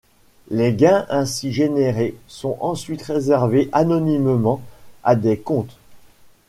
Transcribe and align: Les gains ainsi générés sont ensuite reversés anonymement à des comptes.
Les 0.49 0.73
gains 0.73 1.05
ainsi 1.11 1.51
générés 1.53 2.15
sont 2.27 2.57
ensuite 2.59 3.03
reversés 3.03 3.69
anonymement 3.71 4.63
à 5.03 5.15
des 5.15 5.37
comptes. 5.37 5.77